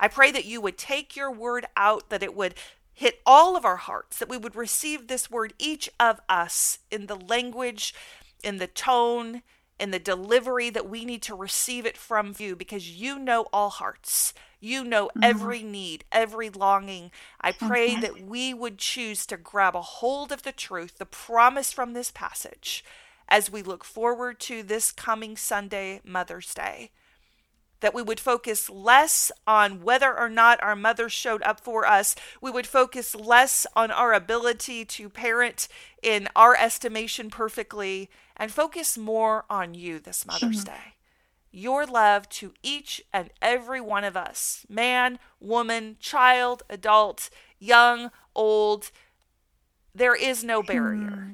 I 0.00 0.08
pray 0.08 0.32
that 0.32 0.44
you 0.44 0.60
would 0.60 0.76
take 0.76 1.14
your 1.14 1.30
word 1.30 1.66
out, 1.76 2.10
that 2.10 2.24
it 2.24 2.34
would 2.34 2.56
hit 2.92 3.20
all 3.24 3.56
of 3.56 3.64
our 3.64 3.76
hearts, 3.76 4.18
that 4.18 4.28
we 4.28 4.38
would 4.38 4.56
receive 4.56 5.06
this 5.06 5.30
word, 5.30 5.54
each 5.56 5.88
of 6.00 6.20
us, 6.28 6.80
in 6.90 7.06
the 7.06 7.14
language, 7.14 7.94
in 8.42 8.56
the 8.56 8.66
tone, 8.66 9.42
in 9.78 9.90
the 9.90 9.98
delivery 9.98 10.70
that 10.70 10.88
we 10.88 11.04
need 11.04 11.22
to 11.22 11.34
receive 11.34 11.84
it 11.86 11.96
from 11.96 12.34
you 12.38 12.56
because 12.56 12.90
you 12.90 13.18
know 13.18 13.46
all 13.52 13.70
hearts. 13.70 14.32
You 14.60 14.84
know 14.84 15.08
mm-hmm. 15.08 15.24
every 15.24 15.62
need, 15.62 16.04
every 16.10 16.50
longing. 16.50 17.10
I 17.40 17.52
pray 17.52 17.90
mm-hmm. 17.90 18.00
that 18.00 18.22
we 18.22 18.54
would 18.54 18.78
choose 18.78 19.26
to 19.26 19.36
grab 19.36 19.76
a 19.76 19.82
hold 19.82 20.32
of 20.32 20.42
the 20.42 20.52
truth, 20.52 20.98
the 20.98 21.06
promise 21.06 21.72
from 21.72 21.92
this 21.92 22.10
passage, 22.10 22.84
as 23.28 23.50
we 23.50 23.62
look 23.62 23.84
forward 23.84 24.40
to 24.40 24.62
this 24.62 24.92
coming 24.92 25.36
Sunday, 25.36 26.00
Mother's 26.04 26.54
Day 26.54 26.90
that 27.80 27.94
we 27.94 28.02
would 28.02 28.20
focus 28.20 28.70
less 28.70 29.30
on 29.46 29.82
whether 29.82 30.18
or 30.18 30.28
not 30.28 30.62
our 30.62 30.76
mother 30.76 31.08
showed 31.08 31.42
up 31.42 31.60
for 31.60 31.86
us. 31.86 32.16
We 32.40 32.50
would 32.50 32.66
focus 32.66 33.14
less 33.14 33.66
on 33.76 33.90
our 33.90 34.12
ability 34.12 34.84
to 34.86 35.08
parent 35.08 35.68
in 36.02 36.28
our 36.34 36.56
estimation 36.56 37.30
perfectly 37.30 38.08
and 38.36 38.52
focus 38.52 38.98
more 38.98 39.44
on 39.48 39.74
you 39.74 39.98
this 39.98 40.26
Mother's 40.26 40.64
mm-hmm. 40.64 40.74
Day. 40.74 40.94
Your 41.50 41.86
love 41.86 42.28
to 42.30 42.52
each 42.62 43.02
and 43.12 43.30
every 43.40 43.80
one 43.80 44.04
of 44.04 44.16
us 44.16 44.66
man, 44.68 45.18
woman, 45.40 45.96
child, 46.00 46.62
adult, 46.68 47.30
young, 47.58 48.10
old. 48.34 48.90
There 49.94 50.14
is 50.14 50.44
no 50.44 50.62
barrier. 50.62 51.10
Mm-hmm. 51.10 51.32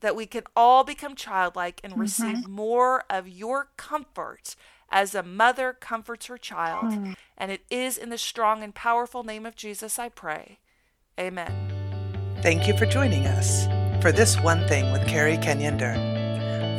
That 0.00 0.16
we 0.16 0.24
can 0.24 0.44
all 0.56 0.82
become 0.82 1.14
childlike 1.14 1.80
and 1.84 1.92
mm-hmm. 1.92 2.00
receive 2.00 2.48
more 2.48 3.04
of 3.10 3.28
your 3.28 3.68
comfort 3.76 4.56
as 4.90 5.14
a 5.14 5.22
mother 5.22 5.76
comforts 5.78 6.26
her 6.26 6.38
child. 6.38 6.94
Hmm. 6.94 7.12
And 7.36 7.50
it 7.50 7.62
is 7.70 7.96
in 7.96 8.10
the 8.10 8.18
strong 8.18 8.62
and 8.62 8.74
powerful 8.74 9.22
name 9.22 9.46
of 9.46 9.56
Jesus 9.56 9.98
I 9.98 10.08
pray. 10.08 10.58
Amen. 11.18 11.52
Thank 12.42 12.66
you 12.66 12.76
for 12.76 12.86
joining 12.86 13.26
us 13.26 13.66
for 14.02 14.12
this 14.12 14.38
one 14.40 14.66
thing 14.66 14.90
with 14.92 15.06
Carrie 15.06 15.38
Kenyon 15.38 15.76
Dern. 15.76 16.19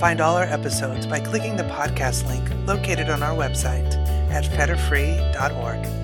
Find 0.02 0.20
all 0.20 0.36
our 0.36 0.46
episodes 0.46 1.06
by 1.06 1.20
clicking 1.20 1.58
the 1.58 1.64
podcast 1.66 2.26
link 2.26 2.50
located 2.68 3.12
on 3.12 3.22
our 3.22 3.38
website 3.38 3.94
at 4.32 4.44
fetterfree.org. 4.46 6.01